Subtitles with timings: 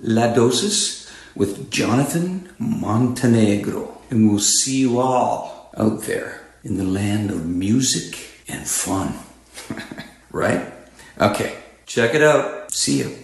[0.00, 4.00] La Dosis with Jonathan Montenegro.
[4.10, 8.18] And we'll see you all out there in the land of music
[8.48, 9.14] and fun.
[10.30, 10.72] right?
[11.20, 12.72] Okay, check it out.
[12.72, 13.23] See you.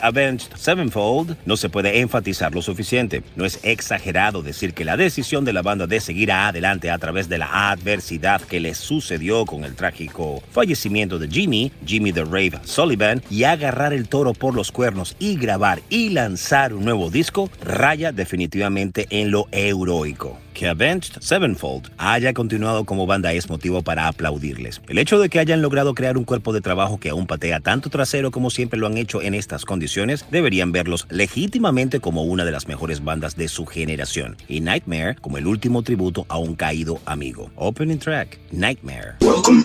[0.00, 3.22] Avenged Sevenfold no se puede enfatizar lo suficiente.
[3.36, 7.28] No es exagerado decir que la decisión de la banda de seguir adelante a través
[7.28, 12.60] de la adversidad que les sucedió con el trágico fallecimiento de Jimmy, Jimmy the Rave
[12.64, 17.50] Sullivan, y agarrar el toro por los cuernos y grabar y lanzar un nuevo disco,
[17.64, 20.38] raya definitivamente en lo heroico.
[20.60, 24.82] Que Avenged Sevenfold haya continuado como banda es motivo para aplaudirles.
[24.88, 27.88] El hecho de que hayan logrado crear un cuerpo de trabajo que aún patea tanto
[27.88, 32.52] trasero como siempre lo han hecho en estas condiciones, deberían verlos legítimamente como una de
[32.52, 34.36] las mejores bandas de su generación.
[34.48, 37.50] Y Nightmare como el último tributo a un caído amigo.
[37.56, 39.14] Opening track, Nightmare.
[39.22, 39.64] Welcome.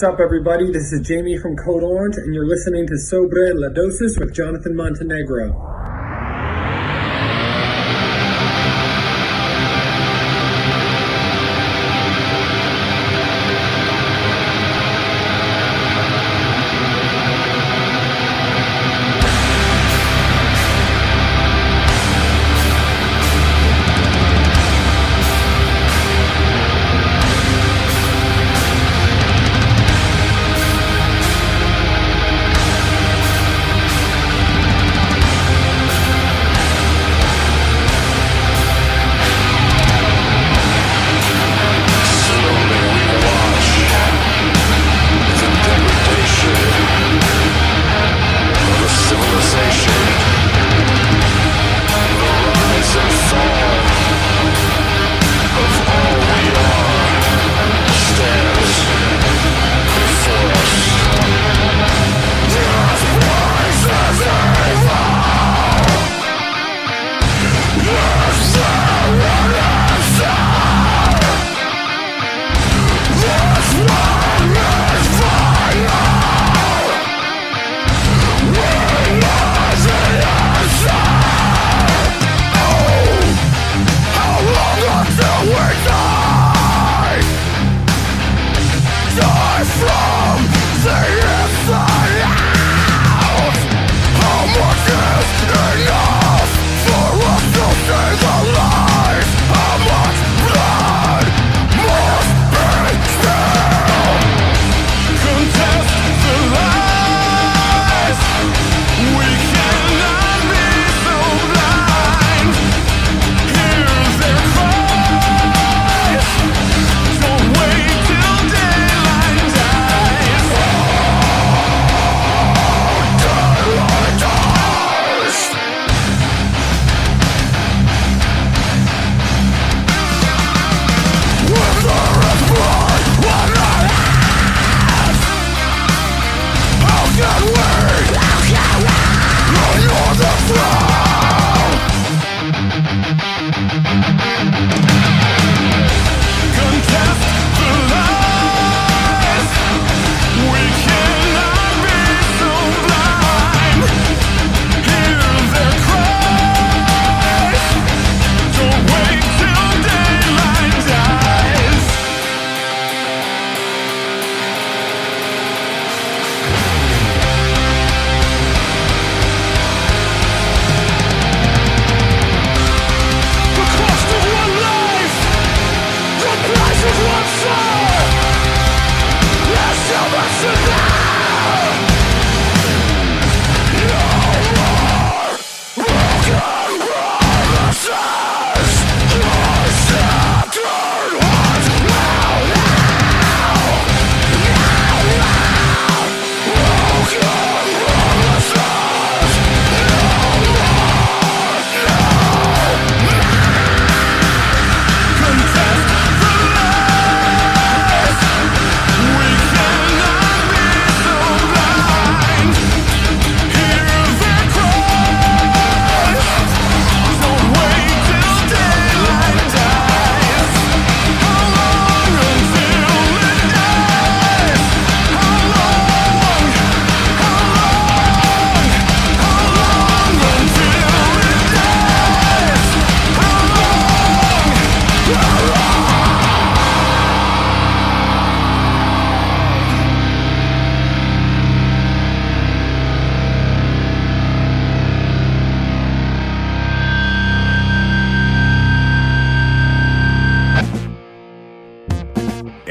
[0.00, 0.72] What's up, everybody?
[0.72, 4.74] This is Jamie from Code Orange, and you're listening to Sobre La Dosis with Jonathan
[4.74, 5.79] Montenegro.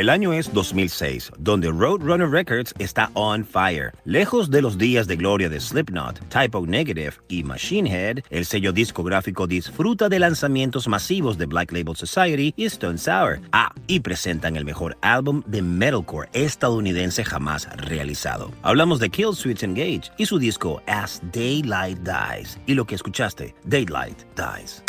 [0.09, 3.93] El año es 2006, donde Roadrunner Records está on fire.
[4.05, 8.73] Lejos de los días de gloria de Slipknot, Typo Negative y Machine Head, el sello
[8.73, 13.39] discográfico disfruta de lanzamientos masivos de Black Label Society y Stone Sour.
[13.51, 18.49] Ah, y presentan el mejor álbum de metalcore estadounidense jamás realizado.
[18.63, 22.57] Hablamos de Kill Switch Engage y su disco As Daylight Dies.
[22.65, 24.83] Y lo que escuchaste, Daylight Dies.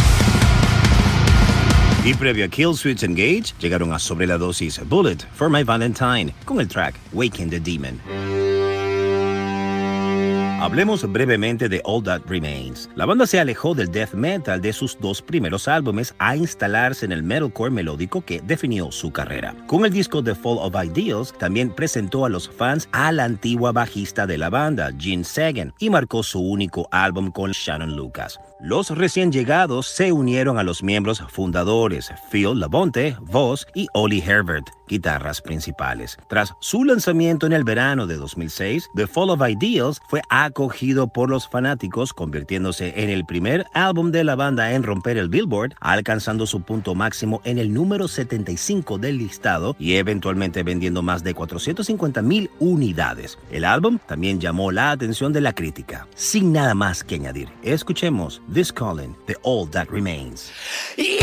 [2.02, 6.34] Y previo a Kill Switch Engage, llegaron a sobre la dosis Bullet for My Valentine
[6.46, 8.00] con el track Waking the Demon.
[10.62, 12.88] Hablemos brevemente de All That Remains.
[12.94, 17.12] La banda se alejó del death metal de sus dos primeros álbumes a instalarse en
[17.12, 19.54] el metalcore melódico que definió su carrera.
[19.66, 23.72] Con el disco The Fall of Ideals, también presentó a los fans a la antigua
[23.72, 28.38] bajista de la banda, Gene Sagan, y marcó su único álbum con Shannon Lucas.
[28.62, 34.66] Los recién llegados se unieron a los miembros fundadores Phil Labonte, voz, y Ollie Herbert,
[34.86, 36.18] guitarras principales.
[36.28, 41.30] Tras su lanzamiento en el verano de 2006, The Fall of Ideals fue acogido por
[41.30, 46.46] los fanáticos, convirtiéndose en el primer álbum de la banda en romper el Billboard, alcanzando
[46.46, 52.20] su punto máximo en el número 75 del listado y eventualmente vendiendo más de 450
[52.20, 53.38] mil unidades.
[53.50, 56.06] El álbum también llamó la atención de la crítica.
[56.14, 60.50] Sin nada más que añadir, escuchemos This Calling, The All That Remains.
[60.96, 61.20] this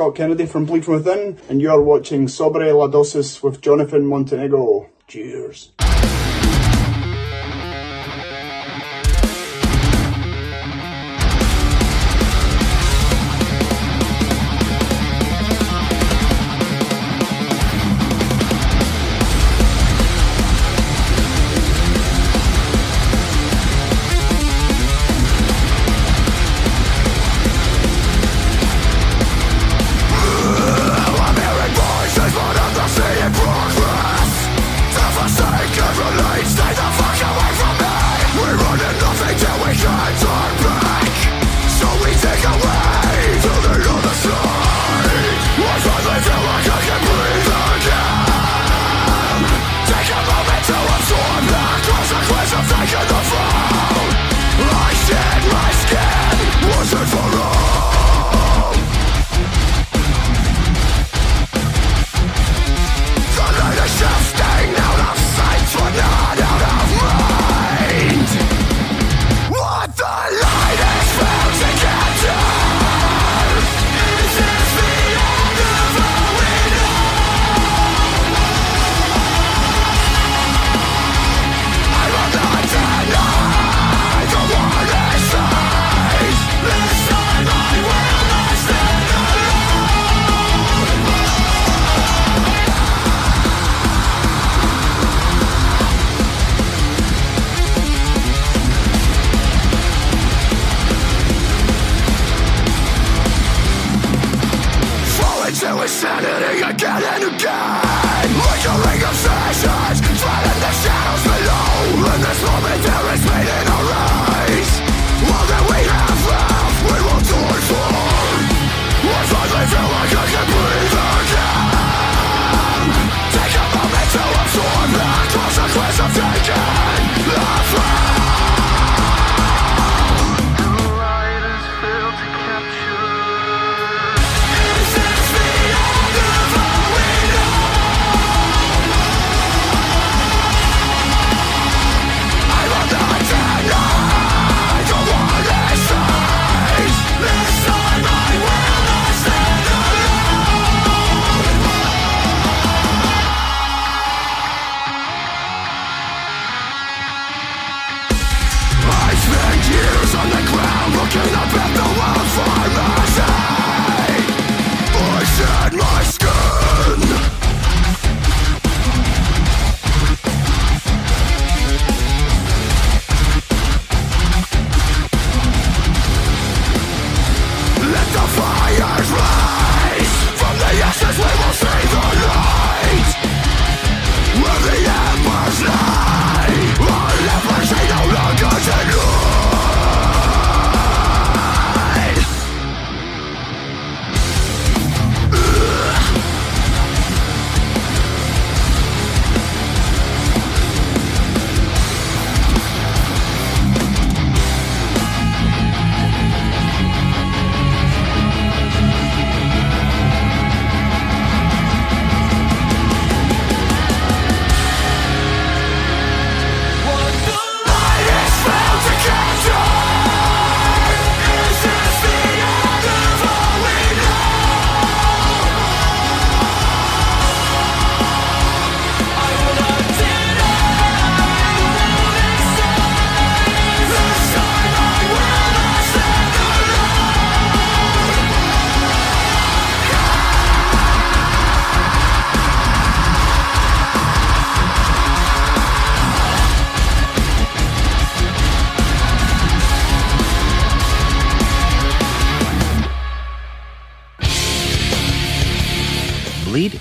[0.00, 4.88] Scott Kennedy from Bleed From Within, and you're watching Sobre La Dosis with Jonathan Montenegro.
[5.06, 5.72] Cheers.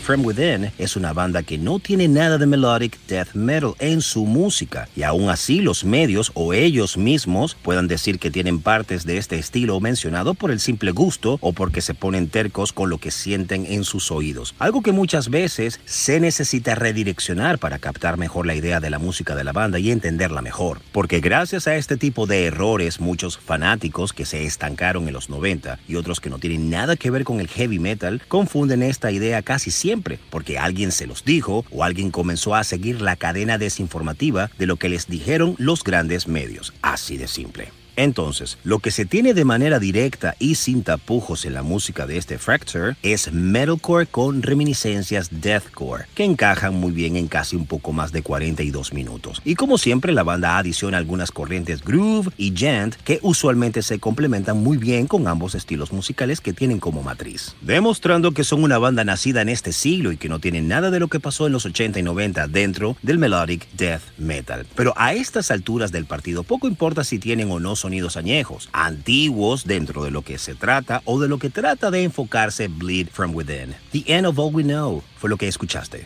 [0.10, 4.26] From Within es una banda que no tiene nada de melodic death metal en su
[4.26, 9.18] música y aún así los medios o ellos mismos puedan decir que tienen partes de
[9.18, 13.12] este estilo mencionado por el simple gusto o porque se ponen tercos con lo que
[13.12, 14.56] sienten en sus oídos.
[14.58, 19.36] Algo que muchas veces se necesita redireccionar para captar mejor la idea de la música
[19.36, 20.82] de la banda y entenderla mejor.
[20.92, 25.78] Porque gracias a este tipo de errores muchos fanáticos que se estancaron en los 90
[25.88, 29.44] y otros que no tienen nada que ver con el heavy metal confunden esta idea
[29.44, 29.99] casi siempre,
[30.30, 34.78] porque alguien se los dijo o alguien comenzó a seguir la cadena desinformativa de lo
[34.78, 36.74] que les dijeron los grandes medios.
[36.82, 37.79] Así de simple.
[38.00, 42.16] Entonces, lo que se tiene de manera directa y sin tapujos en la música de
[42.16, 47.92] este Fracture es metalcore con reminiscencias deathcore, que encajan muy bien en casi un poco
[47.92, 49.42] más de 42 minutos.
[49.44, 54.64] Y como siempre, la banda adiciona algunas corrientes groove y gent que usualmente se complementan
[54.64, 59.04] muy bien con ambos estilos musicales que tienen como matriz, demostrando que son una banda
[59.04, 61.66] nacida en este siglo y que no tienen nada de lo que pasó en los
[61.66, 64.66] 80 y 90 dentro del melodic death metal.
[64.74, 69.66] Pero a estas alturas del partido poco importa si tienen o no sonidos añejos, antiguos
[69.66, 73.34] dentro de lo que se trata o de lo que trata de enfocarse Bleed From
[73.34, 73.74] Within.
[73.92, 76.06] The End of All We Know fue lo que escuchaste.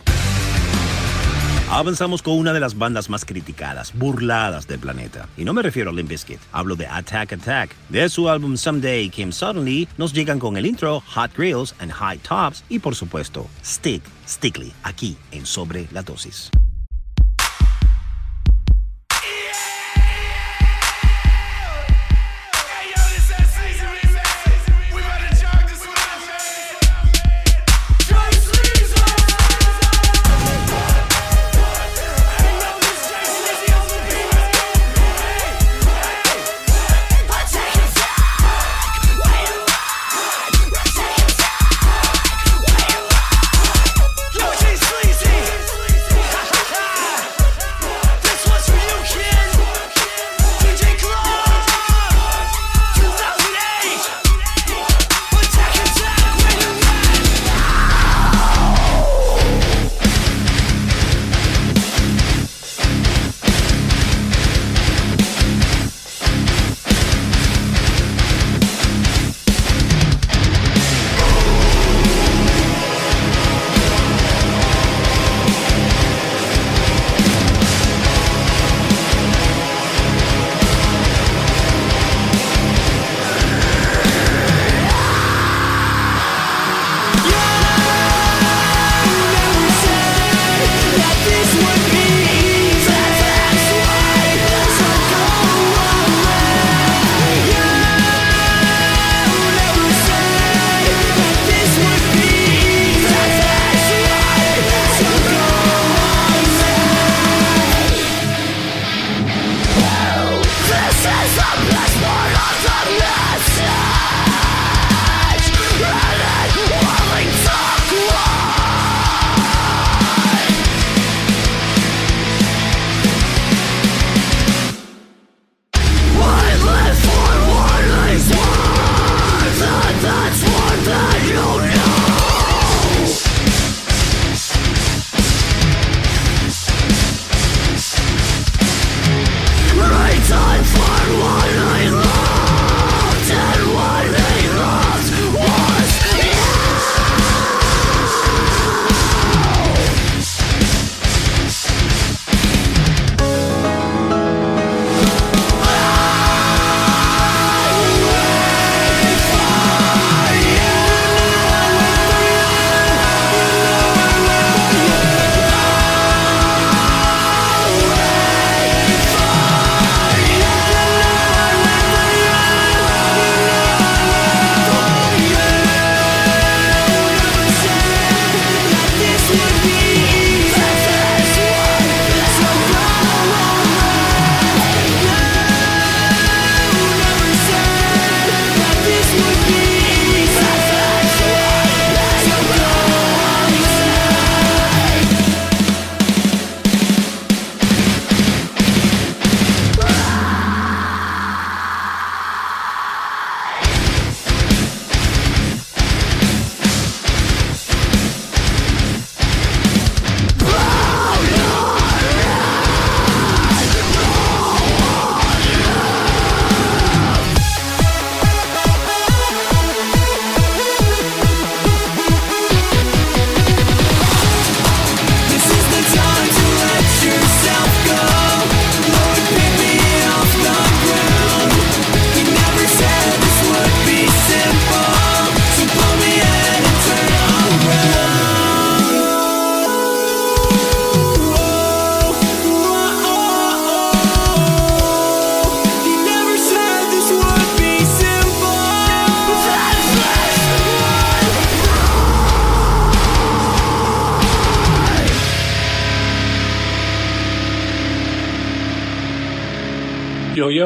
[1.68, 5.28] Avanzamos con una de las bandas más criticadas, burladas del planeta.
[5.36, 7.76] Y no me refiero a Limp Bizkit, hablo de Attack Attack.
[7.90, 12.18] De su álbum Someday Came Suddenly, nos llegan con el intro Hot Grills and High
[12.20, 16.50] Tops y por supuesto Stick, Stickly, aquí en Sobre la Dosis.
[111.34, 113.62] Sam bez moja tam jest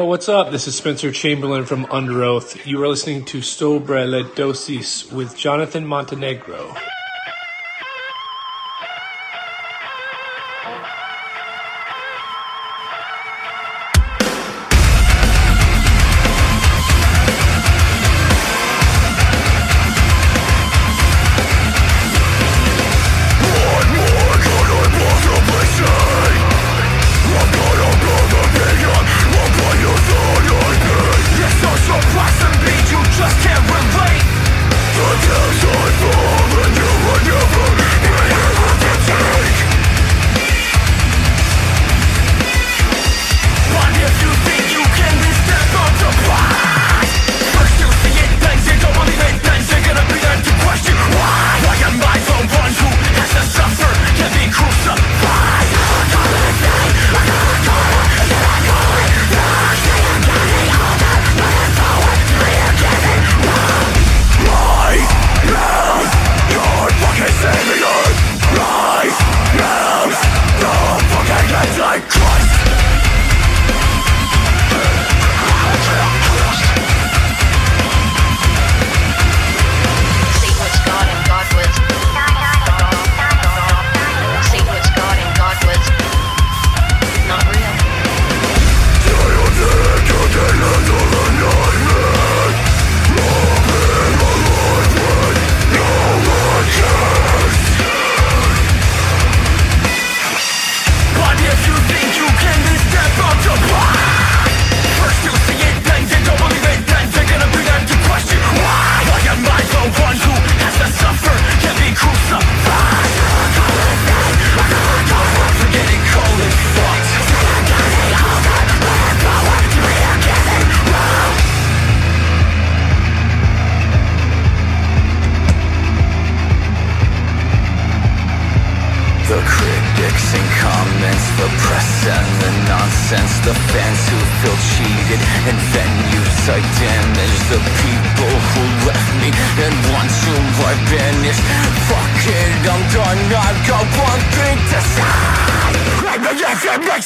[0.09, 0.49] what's up?
[0.49, 2.65] This is Spencer Chamberlain from Under Oath.
[2.65, 6.75] You are listening to Sobre la Dosis with Jonathan Montenegro.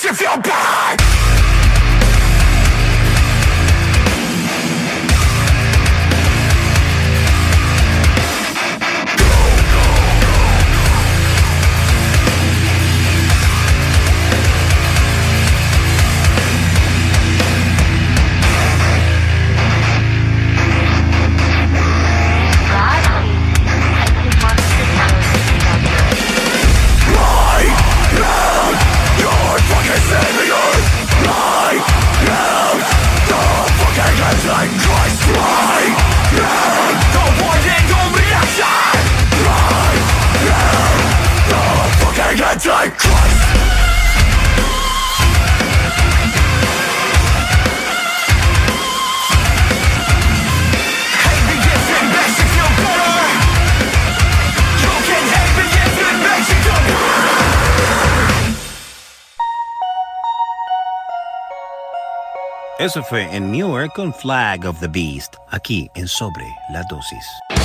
[0.05, 1.02] if you're bad.
[62.83, 67.62] Eso fue en Newark con Flag of the Beast, aquí en Sobre la Dosis.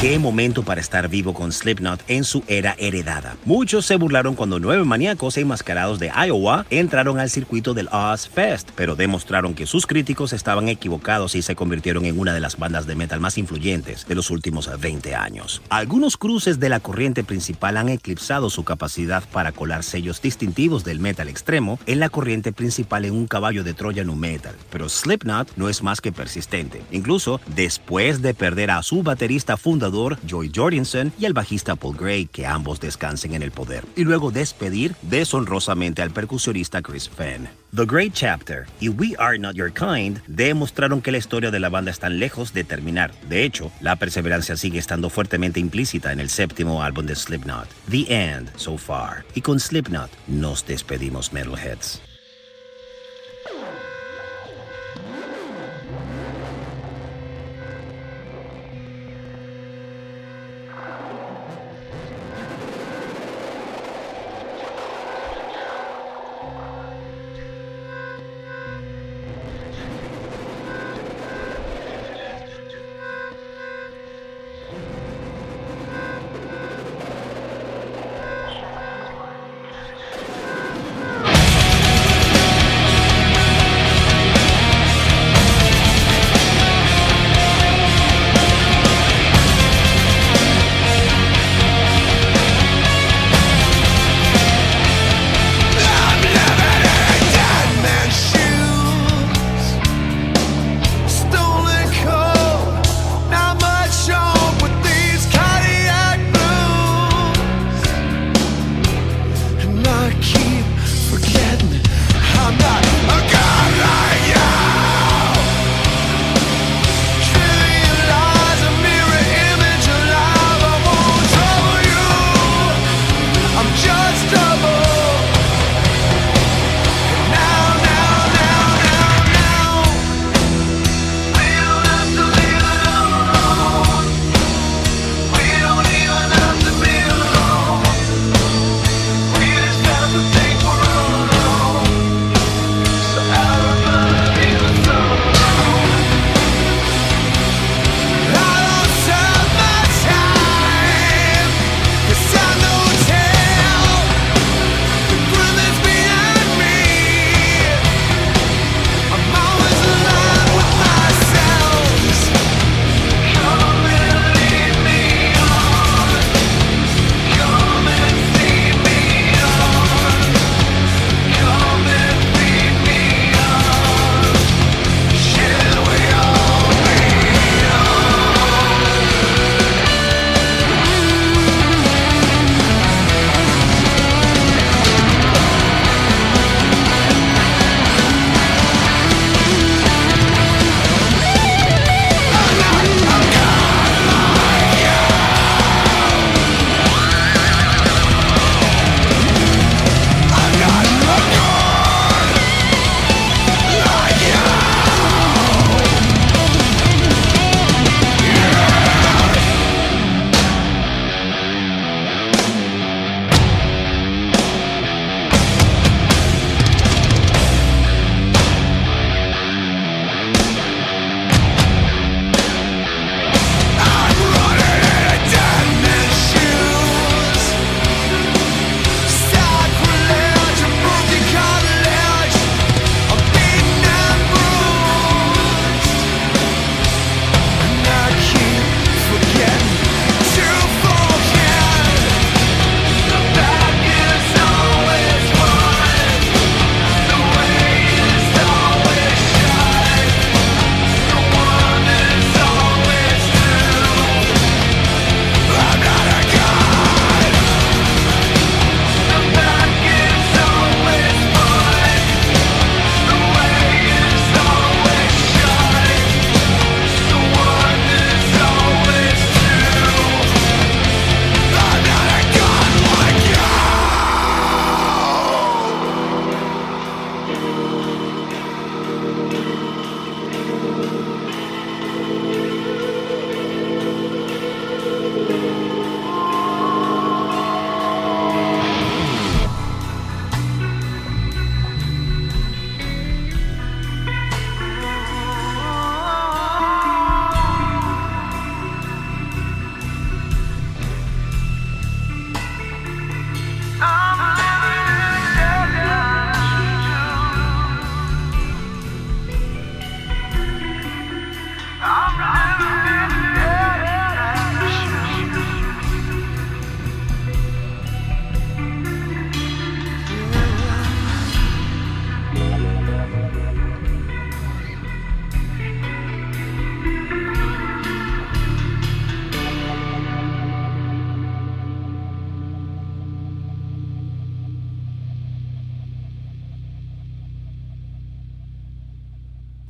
[0.00, 3.36] Qué momento para estar vivo con Slipknot en su era heredada.
[3.44, 8.70] Muchos se burlaron cuando nueve maníacos enmascarados de Iowa entraron al circuito del Oz Fest,
[8.76, 12.86] pero demostraron que sus críticos estaban equivocados y se convirtieron en una de las bandas
[12.86, 15.60] de metal más influyentes de los últimos 20 años.
[15.68, 20.98] Algunos cruces de la corriente principal han eclipsado su capacidad para colar sellos distintivos del
[20.98, 25.58] metal extremo en la corriente principal en un caballo de Troya nu metal, pero Slipknot
[25.58, 26.80] no es más que persistente.
[26.90, 29.89] Incluso después de perder a su baterista fundador
[30.26, 34.30] Joy Jorgensen y el bajista Paul Gray, que ambos descansen en el poder, y luego
[34.30, 37.48] despedir deshonrosamente al percusionista Chris Fenn.
[37.74, 41.68] The Great Chapter y We Are Not Your Kind demostraron que la historia de la
[41.68, 43.12] banda está lejos de terminar.
[43.28, 48.06] De hecho, la perseverancia sigue estando fuertemente implícita en el séptimo álbum de Slipknot, The
[48.08, 49.24] End So Far.
[49.34, 52.09] Y con Slipknot nos despedimos, Metalheads.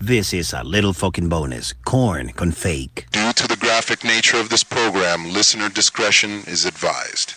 [0.03, 1.75] This is a little fucking bonus.
[1.85, 3.05] Corn can fake.
[3.13, 7.35] Due to the graphic nature of this program, listener discretion is advised.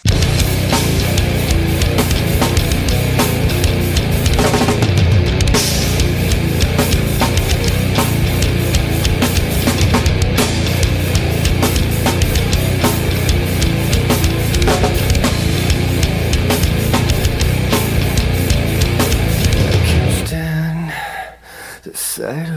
[22.24, 22.53] I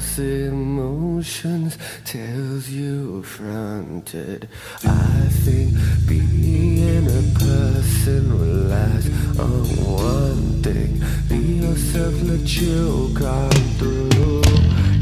[0.00, 4.48] false emotions tells you fronted.
[4.82, 5.74] I think
[6.08, 9.06] being a person relies
[9.38, 11.02] on one thing.
[11.28, 14.42] Be yourself, let you come through.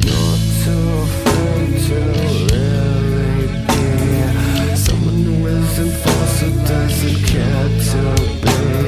[0.04, 1.98] You're too afraid to
[2.42, 8.02] really be someone who isn't false, who doesn't care to
[8.42, 8.87] be.